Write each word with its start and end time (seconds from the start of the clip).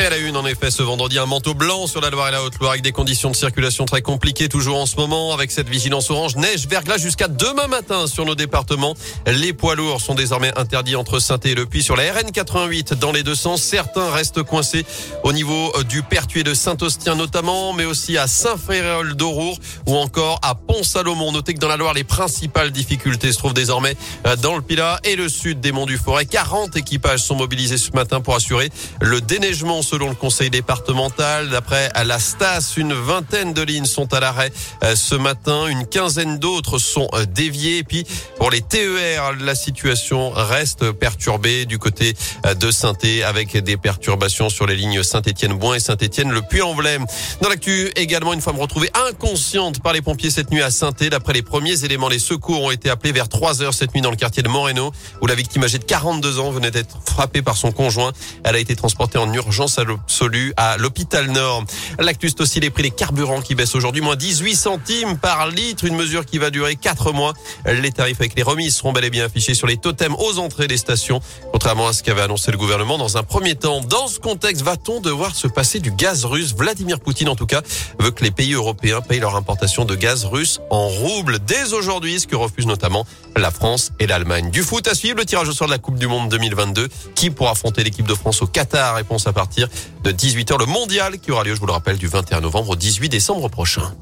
Et 0.00 0.04
à 0.04 0.10
la 0.10 0.18
une, 0.18 0.36
en 0.36 0.46
effet, 0.46 0.70
ce 0.70 0.84
vendredi, 0.84 1.18
un 1.18 1.26
manteau 1.26 1.54
blanc 1.54 1.88
sur 1.88 2.00
la 2.00 2.10
Loire 2.10 2.28
et 2.28 2.30
la 2.30 2.44
Haute-Loire 2.44 2.70
avec 2.70 2.82
des 2.82 2.92
conditions 2.92 3.32
de 3.32 3.34
circulation 3.34 3.84
très 3.84 4.00
compliquées 4.00 4.48
toujours 4.48 4.78
en 4.78 4.86
ce 4.86 4.94
moment 4.94 5.34
avec 5.34 5.50
cette 5.50 5.68
vigilance 5.68 6.08
orange, 6.10 6.36
neige, 6.36 6.68
verglas 6.68 6.98
jusqu'à 6.98 7.26
demain 7.26 7.66
matin 7.66 8.06
sur 8.06 8.24
nos 8.24 8.36
départements. 8.36 8.94
Les 9.26 9.52
poids 9.52 9.74
lourds 9.74 10.00
sont 10.00 10.14
désormais 10.14 10.56
interdits 10.56 10.94
entre 10.94 11.18
saint 11.18 11.40
et 11.42 11.52
Le 11.52 11.66
Puy 11.66 11.82
sur 11.82 11.96
la 11.96 12.12
RN 12.12 12.30
88 12.30 12.94
dans 12.94 13.10
les 13.10 13.24
deux 13.24 13.34
sens. 13.34 13.60
Certains 13.60 14.08
restent 14.12 14.44
coincés 14.44 14.86
au 15.24 15.32
niveau 15.32 15.72
euh, 15.76 15.82
du 15.82 16.04
Pertuis 16.04 16.44
de 16.44 16.54
Saint-Ostien 16.54 17.16
notamment, 17.16 17.72
mais 17.72 17.84
aussi 17.84 18.18
à 18.18 18.28
Saint-Féréol 18.28 19.16
d'Aurour 19.16 19.58
ou 19.86 19.96
encore 19.96 20.38
à 20.42 20.54
Pont-Salomon. 20.54 21.32
Notez 21.32 21.54
que 21.54 21.58
dans 21.58 21.66
la 21.66 21.76
Loire, 21.76 21.94
les 21.94 22.04
principales 22.04 22.70
difficultés 22.70 23.32
se 23.32 23.38
trouvent 23.38 23.52
désormais 23.52 23.96
euh, 24.28 24.36
dans 24.36 24.54
le 24.54 24.62
Pilat 24.62 25.00
et 25.02 25.16
le 25.16 25.28
sud 25.28 25.58
des 25.58 25.72
Monts 25.72 25.86
du 25.86 25.98
Forêt. 25.98 26.24
40 26.24 26.76
équipages 26.76 27.24
sont 27.24 27.34
mobilisés 27.34 27.78
ce 27.78 27.90
matin 27.90 28.20
pour 28.20 28.36
assurer 28.36 28.70
le 29.00 29.20
déneigement 29.20 29.82
selon 29.88 30.10
le 30.10 30.14
conseil 30.14 30.50
départemental. 30.50 31.48
D'après 31.48 31.90
la 32.04 32.18
STAS, 32.18 32.74
une 32.76 32.92
vingtaine 32.92 33.54
de 33.54 33.62
lignes 33.62 33.86
sont 33.86 34.12
à 34.12 34.20
l'arrêt 34.20 34.52
euh, 34.84 34.94
ce 34.94 35.14
matin. 35.14 35.66
Une 35.66 35.86
quinzaine 35.86 36.38
d'autres 36.38 36.78
sont 36.78 37.08
euh, 37.14 37.24
déviées. 37.24 37.78
Et 37.78 37.84
puis, 37.84 38.04
pour 38.36 38.50
les 38.50 38.60
TER, 38.60 39.32
la 39.40 39.54
situation 39.54 40.30
reste 40.30 40.92
perturbée 40.92 41.64
du 41.64 41.78
côté 41.78 42.14
euh, 42.44 42.54
de 42.54 42.70
saint 42.70 42.92
avec 43.24 43.56
des 43.56 43.76
perturbations 43.76 44.48
sur 44.48 44.66
les 44.66 44.74
lignes 44.74 45.02
Saint-Étienne-Boin 45.02 45.76
et 45.76 45.80
Saint-Étienne-Le 45.80 46.42
Puy-en-Velay. 46.42 46.98
Dans 47.40 47.48
l'actu, 47.48 47.90
également, 47.96 48.32
une 48.32 48.40
femme 48.40 48.58
retrouvée 48.58 48.90
inconsciente 49.08 49.80
par 49.80 49.92
les 49.92 50.02
pompiers 50.02 50.30
cette 50.30 50.50
nuit 50.50 50.62
à 50.62 50.70
saint 50.70 50.92
D'après 51.10 51.32
les 51.34 51.42
premiers 51.42 51.84
éléments, 51.84 52.08
les 52.08 52.18
secours 52.18 52.62
ont 52.62 52.70
été 52.70 52.90
appelés 52.90 53.12
vers 53.12 53.28
3 53.28 53.62
heures 53.62 53.74
cette 53.74 53.94
nuit 53.94 54.00
dans 54.00 54.10
le 54.10 54.16
quartier 54.16 54.42
de 54.42 54.48
Moreno, 54.48 54.90
où 55.20 55.26
la 55.26 55.34
victime 55.34 55.62
âgée 55.62 55.78
de 55.78 55.84
42 55.84 56.40
ans 56.40 56.50
venait 56.50 56.70
d'être 56.70 56.96
frappée 57.06 57.42
par 57.42 57.56
son 57.56 57.72
conjoint. 57.72 58.12
Elle 58.42 58.56
a 58.56 58.58
été 58.58 58.74
transportée 58.74 59.18
en 59.18 59.32
urgence 59.32 59.77
à 59.78 59.82
absolu 59.82 60.52
à 60.56 60.76
l'hôpital 60.76 61.30
Nord. 61.30 61.64
L'actus 61.98 62.34
aussi 62.40 62.60
les 62.60 62.70
prix 62.70 62.82
des 62.82 62.90
carburants 62.90 63.40
qui 63.40 63.54
baissent 63.54 63.74
aujourd'hui, 63.74 64.02
moins 64.02 64.16
18 64.16 64.56
centimes 64.56 65.18
par 65.18 65.48
litre, 65.48 65.84
une 65.84 65.96
mesure 65.96 66.26
qui 66.26 66.38
va 66.38 66.50
durer 66.50 66.76
4 66.76 67.12
mois. 67.12 67.32
Les 67.66 67.92
tarifs 67.92 68.20
avec 68.20 68.34
les 68.36 68.42
remises 68.42 68.76
seront 68.76 68.92
bel 68.92 69.04
et 69.04 69.10
bien 69.10 69.24
affichés 69.24 69.54
sur 69.54 69.66
les 69.66 69.76
totems 69.76 70.14
aux 70.18 70.38
entrées 70.38 70.68
des 70.68 70.76
stations, 70.76 71.20
contrairement 71.52 71.88
à 71.88 71.92
ce 71.92 72.02
qu'avait 72.02 72.22
annoncé 72.22 72.50
le 72.50 72.58
gouvernement 72.58 72.98
dans 72.98 73.16
un 73.16 73.22
premier 73.22 73.54
temps. 73.54 73.80
Dans 73.80 74.08
ce 74.08 74.18
contexte, 74.18 74.62
va-t-on 74.62 75.00
devoir 75.00 75.34
se 75.34 75.46
passer 75.48 75.80
du 75.80 75.90
gaz 75.90 76.24
russe? 76.24 76.54
Vladimir 76.54 77.00
Poutine, 77.00 77.28
en 77.28 77.36
tout 77.36 77.46
cas, 77.46 77.62
veut 77.98 78.10
que 78.10 78.24
les 78.24 78.30
pays 78.30 78.54
européens 78.54 79.00
payent 79.00 79.20
leur 79.20 79.36
importation 79.36 79.84
de 79.84 79.94
gaz 79.94 80.24
russe 80.24 80.60
en 80.70 80.88
roubles 80.88 81.38
dès 81.46 81.72
aujourd'hui, 81.72 82.20
ce 82.20 82.26
que 82.26 82.36
refusent 82.36 82.66
notamment 82.66 83.06
la 83.36 83.50
France 83.50 83.92
et 84.00 84.06
l'Allemagne. 84.06 84.50
Du 84.50 84.62
foot 84.62 84.86
à 84.88 84.94
suivre, 84.94 85.18
le 85.18 85.24
tirage 85.24 85.48
au 85.48 85.52
sort 85.52 85.68
de 85.68 85.72
la 85.72 85.78
Coupe 85.78 85.98
du 85.98 86.06
Monde 86.06 86.28
2022. 86.28 86.88
Qui 87.14 87.30
pourra 87.30 87.52
affronter 87.52 87.84
l'équipe 87.84 88.06
de 88.06 88.14
France 88.14 88.42
au 88.42 88.46
Qatar? 88.46 88.96
Réponse 88.96 89.26
à 89.26 89.32
partir 89.32 89.67
de 90.04 90.12
18h. 90.12 90.58
Le 90.58 90.66
mondial 90.66 91.18
qui 91.18 91.30
aura 91.30 91.44
lieu, 91.44 91.54
je 91.54 91.60
vous 91.60 91.66
le 91.66 91.72
rappelle, 91.72 91.98
du 91.98 92.06
21 92.06 92.40
novembre 92.40 92.70
au 92.70 92.76
18 92.76 93.08
décembre 93.08 93.48
prochain. 93.48 93.94